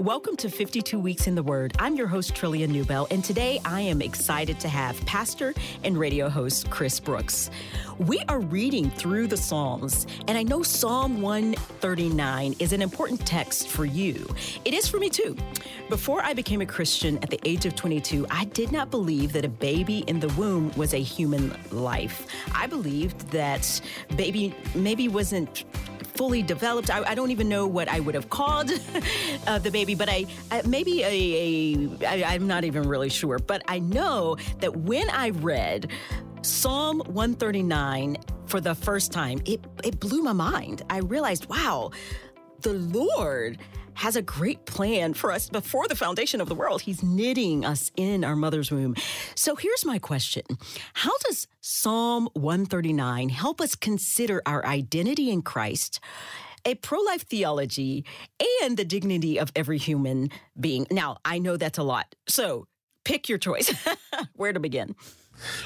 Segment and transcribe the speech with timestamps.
[0.00, 1.74] Welcome to 52 Weeks in the Word.
[1.78, 5.52] I'm your host, Trillia Newbell, and today I am excited to have pastor
[5.84, 7.50] and radio host Chris Brooks.
[7.98, 13.68] We are reading through the Psalms, and I know Psalm 139 is an important text
[13.68, 14.26] for you.
[14.64, 15.36] It is for me too.
[15.90, 19.44] Before I became a Christian at the age of 22, I did not believe that
[19.44, 22.26] a baby in the womb was a human life.
[22.54, 23.82] I believed that
[24.16, 25.66] baby maybe wasn't
[26.20, 26.90] fully developed.
[26.90, 28.70] I, I, don't even know what I would have called
[29.46, 33.38] uh, the baby, but I, I maybe a, a I, I'm not even really sure.
[33.38, 35.90] But I know that when I read
[36.42, 40.82] Psalm 139 for the first time, it it blew my mind.
[40.90, 41.90] I realized, wow,
[42.60, 43.56] the Lord
[44.00, 46.80] has a great plan for us before the foundation of the world.
[46.80, 48.96] He's knitting us in our mother's womb.
[49.34, 50.44] So here's my question
[50.94, 56.00] How does Psalm 139 help us consider our identity in Christ?
[56.66, 58.04] a pro life theology,
[58.62, 60.86] and the dignity of every human being.
[60.90, 62.14] Now, I know that's a lot.
[62.28, 62.66] So
[63.06, 63.74] pick your choice.
[64.34, 64.94] Where to begin?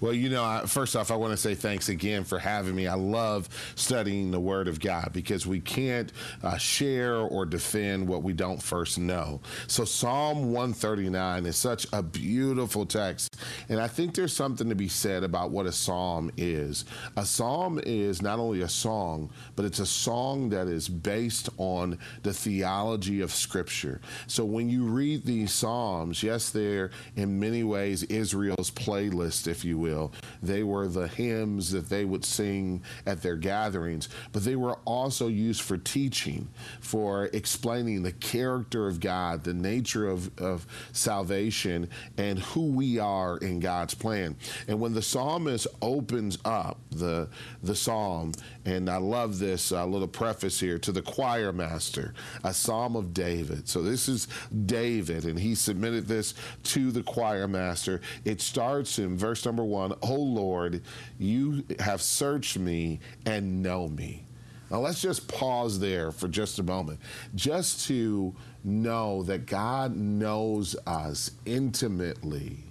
[0.00, 2.86] Well, you know, first off, I want to say thanks again for having me.
[2.86, 8.22] I love studying the Word of God because we can't uh, share or defend what
[8.22, 9.40] we don't first know.
[9.66, 13.36] So, Psalm 139 is such a beautiful text.
[13.68, 16.84] And I think there's something to be said about what a psalm is.
[17.16, 21.98] A psalm is not only a song, but it's a song that is based on
[22.22, 24.00] the theology of Scripture.
[24.26, 29.78] So, when you read these psalms, yes, they're in many ways Israel's playlist if you
[29.78, 30.12] will.
[30.42, 35.28] They were the hymns that they would sing at their gatherings, but they were also
[35.28, 36.48] used for teaching,
[36.80, 43.38] for explaining the character of God, the nature of, of salvation, and who we are
[43.38, 44.36] in God's plan.
[44.68, 47.28] And when the psalmist opens up the,
[47.62, 48.32] the psalm,
[48.66, 52.12] and I love this uh, little preface here to the choir master,
[52.44, 53.68] a psalm of David.
[53.68, 54.28] So this is
[54.66, 56.34] David, and he submitted this
[56.64, 58.02] to the choir master.
[58.24, 60.82] It starts in verse number one, Oh Lord,
[61.18, 64.24] you have searched me and know me.
[64.70, 67.00] Now let's just pause there for just a moment,
[67.34, 68.34] just to
[68.64, 72.64] know that God knows us intimately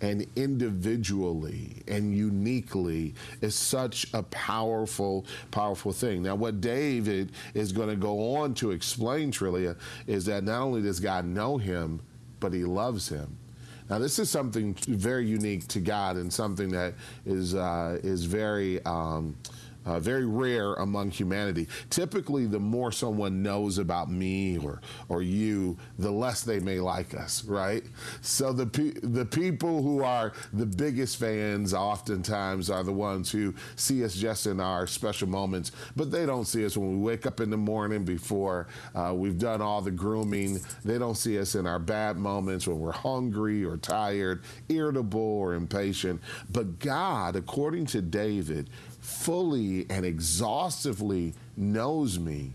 [0.00, 6.22] and individually and uniquely is such a powerful, powerful thing.
[6.22, 9.76] Now, what David is going to go on to explain, Trillia,
[10.06, 12.00] is that not only does God know him,
[12.40, 13.38] but he loves him.
[13.88, 18.84] Now, this is something very unique to God and something that is uh, is very.
[18.84, 19.36] Um,
[19.86, 21.68] uh, very rare among humanity.
[21.90, 27.14] Typically, the more someone knows about me or or you, the less they may like
[27.14, 27.84] us, right?
[28.20, 33.54] So the pe- the people who are the biggest fans oftentimes are the ones who
[33.76, 37.26] see us just in our special moments, but they don't see us when we wake
[37.26, 40.60] up in the morning before uh, we've done all the grooming.
[40.84, 45.54] They don't see us in our bad moments when we're hungry or tired, irritable or
[45.54, 46.20] impatient.
[46.50, 48.70] But God, according to David,
[49.06, 52.52] fully and exhaustively knows me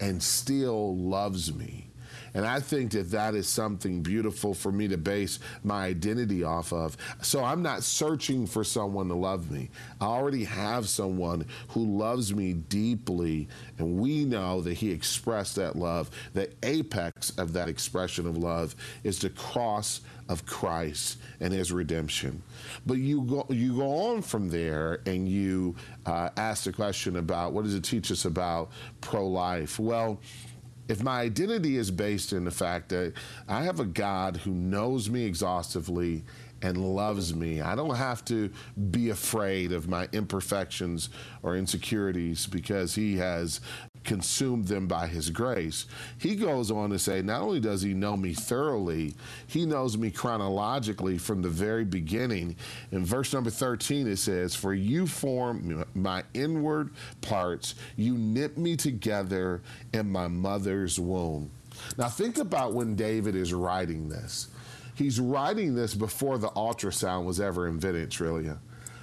[0.00, 1.86] and still loves me.
[2.32, 6.72] And I think that that is something beautiful for me to base my identity off
[6.72, 6.96] of.
[7.20, 9.68] So I'm not searching for someone to love me.
[10.00, 13.48] I already have someone who loves me deeply.
[13.78, 16.10] And we know that he expressed that love.
[16.32, 18.74] The apex of that expression of love
[19.04, 20.00] is to cross
[20.30, 22.42] of Christ and his redemption.
[22.86, 25.74] But you go, you go on from there and you
[26.06, 28.70] uh, ask the question about what does it teach us about
[29.00, 29.80] pro life?
[29.80, 30.20] Well,
[30.88, 33.14] if my identity is based in the fact that
[33.48, 36.22] I have a God who knows me exhaustively
[36.62, 37.60] and loves me.
[37.60, 38.50] I don't have to
[38.90, 41.08] be afraid of my imperfections
[41.42, 43.60] or insecurities because he has
[44.04, 45.86] consumed them by his grace.
[46.18, 49.14] He goes on to say, not only does he know me thoroughly,
[49.46, 52.56] he knows me chronologically from the very beginning.
[52.92, 56.90] In verse number 13, it says, For you form my inward
[57.20, 59.62] parts, you knit me together
[59.92, 61.50] in my mother's womb.
[61.96, 64.48] Now, think about when David is writing this.
[64.94, 68.58] He's writing this before the ultrasound was ever invented, Trillia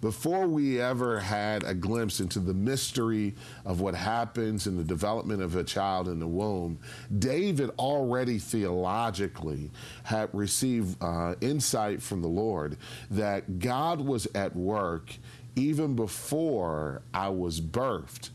[0.00, 3.34] before we ever had a glimpse into the mystery
[3.64, 6.78] of what happens in the development of a child in the womb,
[7.18, 9.70] David already theologically
[10.04, 12.76] had received uh, insight from the Lord
[13.10, 15.16] that God was at work
[15.56, 18.30] even before I was birthed.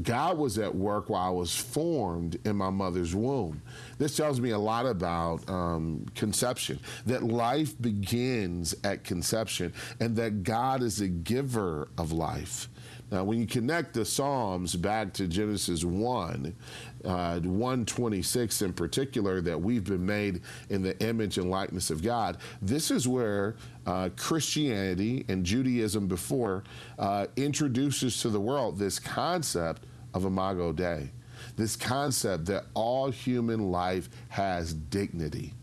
[0.00, 3.62] God was at work while I was formed in my mother's womb.
[3.98, 10.42] This tells me a lot about um, conception, that life begins at conception, and that
[10.42, 12.68] God is a giver of life.
[13.12, 16.56] Now, when you connect the Psalms back to Genesis 1,
[17.04, 22.38] uh, 126 in particular, that we've been made in the image and likeness of God,
[22.60, 23.56] this is where
[23.86, 26.64] uh, Christianity and Judaism before
[26.98, 29.84] uh, introduces to the world this concept
[30.14, 31.10] of Imago Dei,
[31.56, 35.54] this concept that all human life has dignity.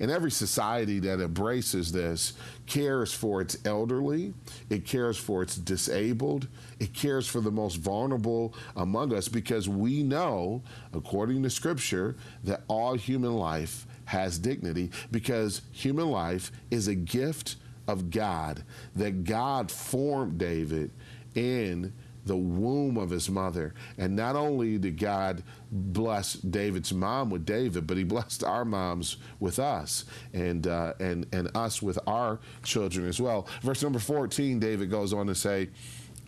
[0.00, 2.34] And every society that embraces this
[2.66, 4.34] cares for its elderly,
[4.70, 6.48] it cares for its disabled,
[6.78, 12.62] it cares for the most vulnerable among us because we know, according to Scripture, that
[12.68, 17.56] all human life has dignity because human life is a gift
[17.86, 18.64] of God,
[18.96, 20.90] that God formed David
[21.34, 21.92] in
[22.24, 23.74] the womb of his mother.
[23.98, 29.16] And not only did God bless David's mom with David, but he blessed our moms
[29.40, 33.46] with us and, uh, and, and us with our children as well.
[33.62, 35.68] Verse number 14, David goes on to say,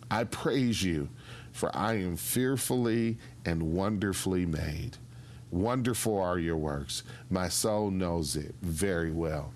[0.09, 1.09] I praise you,
[1.51, 4.97] for I am fearfully and wonderfully made.
[5.49, 7.03] Wonderful are your works.
[7.29, 9.53] My soul knows it very well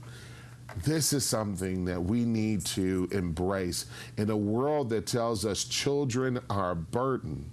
[0.83, 3.85] this is something that we need to embrace
[4.17, 7.51] in a world that tells us children are a burden.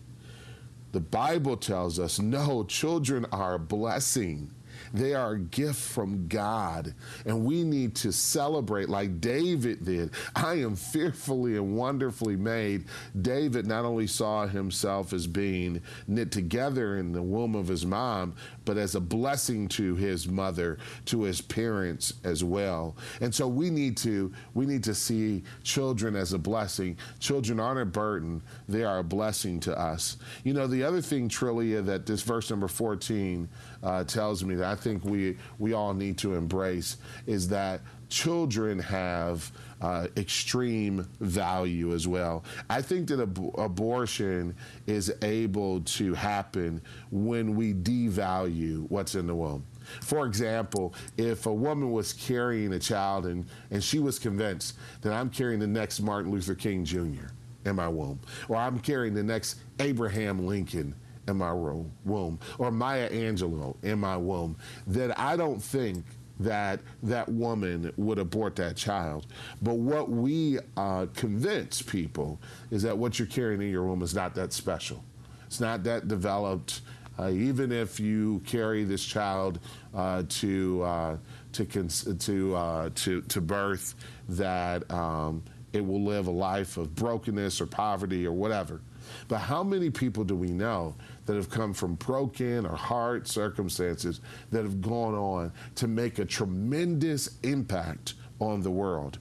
[0.92, 4.50] The Bible tells us no, children are a blessing.
[4.92, 6.94] They are a gift from God.
[7.26, 10.10] And we need to celebrate like David did.
[10.34, 12.84] I am fearfully and wonderfully made.
[13.20, 18.34] David not only saw himself as being knit together in the womb of his mom,
[18.68, 20.76] but as a blessing to his mother,
[21.06, 22.94] to his parents as well.
[23.22, 26.98] And so we need to we need to see children as a blessing.
[27.18, 30.18] Children aren't a burden; they are a blessing to us.
[30.44, 33.48] You know, the other thing, Trillia, that this verse number fourteen
[33.82, 38.78] uh, tells me that I think we we all need to embrace is that children
[38.78, 39.50] have
[39.80, 42.44] uh, extreme value as well.
[42.68, 44.56] I think that ab- abortion
[44.86, 49.64] is able to happen when we devalue what's in the womb.
[50.02, 55.12] For example, if a woman was carrying a child and, and she was convinced that
[55.12, 57.28] I'm carrying the next Martin Luther King Jr.
[57.64, 60.94] in my womb, or I'm carrying the next Abraham Lincoln
[61.26, 64.56] in my womb, or Maya Angelou in my womb,
[64.86, 66.04] then I don't think
[66.40, 69.26] that that woman would abort that child.
[69.62, 72.40] But what we uh, convince people
[72.70, 75.02] is that what you're carrying in your womb is not that special.
[75.46, 76.82] It's not that developed.
[77.18, 79.58] Uh, even if you carry this child
[79.94, 81.16] uh, to uh,
[81.52, 83.94] to to uh, to to birth,
[84.28, 85.42] that um,
[85.72, 88.80] it will live a life of brokenness or poverty or whatever.
[89.28, 90.94] But how many people do we know
[91.26, 94.20] that have come from broken or hard circumstances
[94.50, 99.18] that have gone on to make a tremendous impact on the world?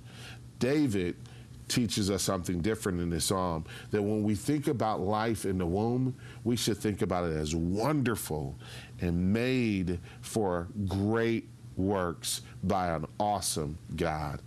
[0.59, 1.15] David
[1.67, 5.65] teaches us something different in this psalm that when we think about life in the
[5.65, 8.57] womb, we should think about it as wonderful
[9.01, 14.41] and made for great works by an awesome God.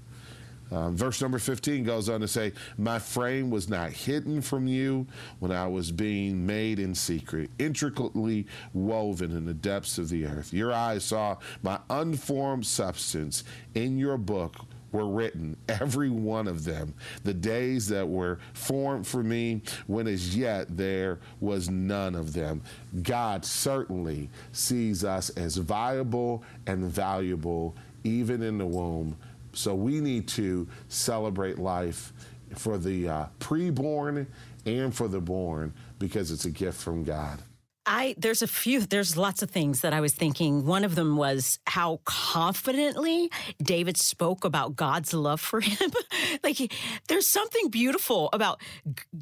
[0.72, 5.06] Um, verse number 15 goes on to say, My frame was not hidden from you
[5.40, 10.52] when I was being made in secret, intricately woven in the depths of the earth.
[10.52, 13.44] Your eyes saw my unformed substance
[13.74, 14.56] in your book
[14.92, 20.36] were written, every one of them, the days that were formed for me, when as
[20.36, 22.62] yet there was none of them.
[23.02, 29.16] God certainly sees us as viable and valuable, even in the womb
[29.52, 32.12] so we need to celebrate life
[32.56, 34.26] for the uh, preborn
[34.66, 37.40] and for the born because it's a gift from God.
[37.86, 40.66] I there's a few there's lots of things that I was thinking.
[40.66, 43.30] One of them was how confidently
[43.62, 45.90] David spoke about God's love for him.
[46.44, 46.70] like he,
[47.08, 48.60] there's something beautiful about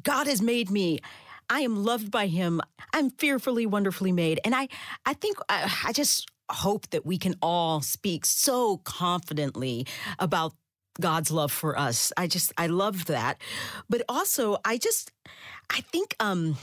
[0.03, 0.99] God has made me.
[1.49, 2.61] I am loved by him.
[2.93, 4.39] I'm fearfully wonderfully made.
[4.43, 4.67] And I
[5.05, 9.85] I think I, uh, I just hope that we can all speak so confidently
[10.17, 10.53] about
[10.99, 12.11] God's love for us.
[12.17, 13.41] I just I love that.
[13.89, 15.11] But also I just
[15.69, 16.57] I think um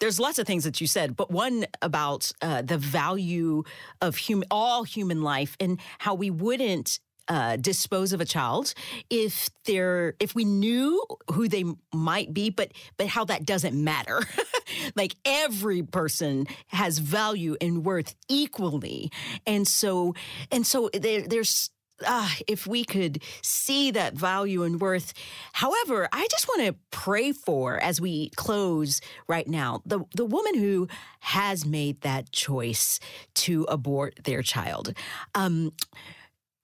[0.00, 3.62] there's lots of things that you said, but one about uh, the value
[4.02, 8.74] of human, all human life, and how we wouldn't uh, dispose of a child
[9.10, 11.02] if they're if we knew
[11.32, 14.20] who they might be, but but how that doesn't matter.
[14.96, 19.10] like every person has value and worth equally,
[19.46, 20.14] and so
[20.50, 21.70] and so there, there's
[22.06, 25.12] ah, if we could see that value and worth.
[25.52, 30.54] However, I just want to pray for as we close right now the, the woman
[30.54, 30.88] who
[31.20, 33.00] has made that choice
[33.34, 34.94] to abort their child.
[35.34, 35.72] Um,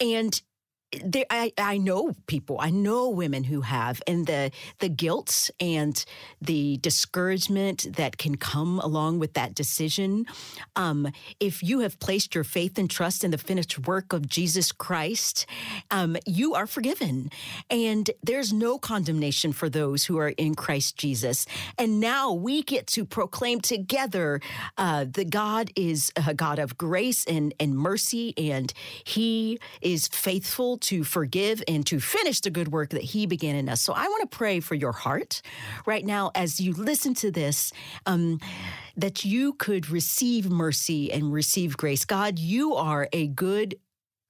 [0.01, 0.41] and
[1.05, 6.05] there, I, I know people, I know women who have, and the the guilt and
[6.41, 10.27] the discouragement that can come along with that decision.
[10.75, 14.73] Um, if you have placed your faith and trust in the finished work of Jesus
[14.73, 15.47] Christ,
[15.91, 17.31] um, you are forgiven,
[17.69, 21.47] and there's no condemnation for those who are in Christ Jesus.
[21.79, 24.41] And now we get to proclaim together
[24.77, 28.73] uh, that God is a God of grace and and mercy, and
[29.05, 33.69] He is faithful to forgive and to finish the good work that He began in
[33.69, 33.81] us.
[33.81, 35.43] So I want to pray for your heart
[35.87, 37.73] right now as you listen to this.
[38.07, 38.41] Um,
[38.97, 42.05] that you could receive mercy and receive grace.
[42.05, 43.77] God, you are a good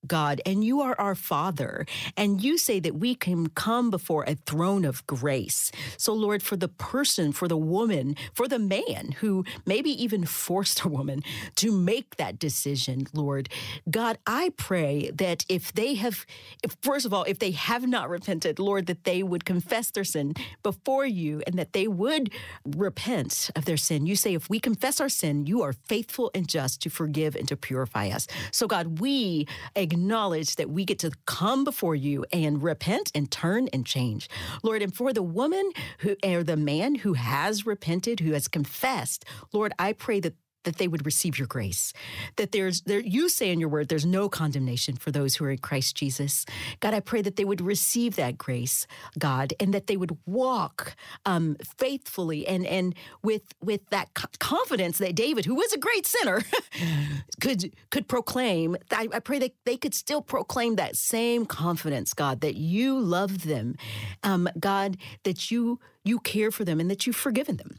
[0.06, 1.86] God, and you are our Father.
[2.16, 5.70] And you say that we can come before a throne of grace.
[5.96, 10.82] So, Lord, for the person, for the woman, for the man who maybe even forced
[10.82, 11.22] a woman
[11.56, 13.48] to make that decision, Lord,
[13.90, 16.24] God, I pray that if they have,
[16.62, 20.04] if, first of all, if they have not repented, Lord, that they would confess their
[20.04, 22.32] sin before you and that they would
[22.64, 24.06] repent of their sin.
[24.06, 27.46] You say, if we confess our sin, you are faithful and just to forgive and
[27.48, 28.26] to purify us.
[28.50, 29.46] So, God, we
[29.90, 34.28] acknowledge that we get to come before you and repent and turn and change.
[34.62, 39.24] Lord, and for the woman who or the man who has repented, who has confessed,
[39.52, 41.92] Lord, I pray that that they would receive your grace.
[42.36, 45.50] That there's there you say in your word there's no condemnation for those who are
[45.50, 46.44] in Christ Jesus.
[46.80, 48.86] God, I pray that they would receive that grace,
[49.18, 50.94] God, and that they would walk
[51.26, 56.42] um, faithfully and and with with that confidence that David, who was a great sinner,
[57.40, 58.76] could could proclaim.
[58.90, 63.44] I, I pray that they could still proclaim that same confidence, God, that you love
[63.44, 63.76] them,
[64.22, 67.78] um, God, that you you care for them and that you've forgiven them.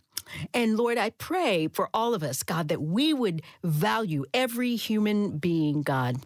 [0.54, 5.38] And Lord, I pray for all of us, God, that we would value every human
[5.38, 6.18] being, God.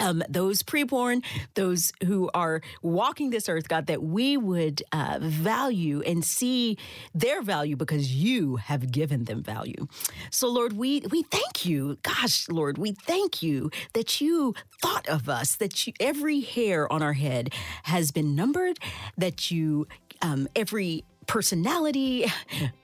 [0.00, 1.24] Um, those preborn,
[1.54, 6.78] those who are walking this earth, God, that we would uh, value and see
[7.14, 9.86] their value because you have given them value.
[10.30, 15.28] So, Lord, we we thank you, gosh, Lord, we thank you that you thought of
[15.28, 18.80] us, that you, every hair on our head has been numbered,
[19.16, 19.86] that you
[20.22, 22.26] um, every personality,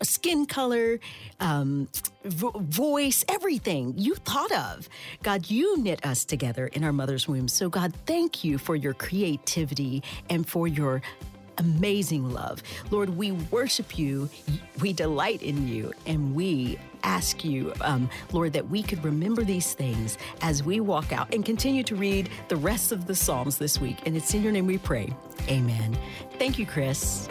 [0.03, 0.99] skin color,
[1.41, 1.89] um,
[2.25, 4.89] vo- voice, everything you thought of.
[5.23, 7.49] God, you knit us together in our mother's womb.
[7.49, 11.03] So, God, thank you for your creativity and for your
[11.59, 12.63] amazing love.
[12.91, 14.29] Lord, we worship you,
[14.81, 19.75] we delight in you, and we ask you, um, Lord, that we could remember these
[19.75, 23.81] things as we walk out and continue to read the rest of the Psalms this
[23.81, 23.99] week.
[24.07, 25.15] And it's in your name we pray.
[25.49, 25.97] Amen.
[26.39, 27.29] Thank you, Chris.